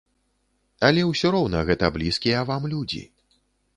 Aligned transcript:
Але 0.87 1.03
ўсё 1.09 1.27
роўна 1.35 1.59
гэта 1.67 1.91
блізкія 1.99 2.39
вам 2.51 2.67
людзі. 2.73 3.03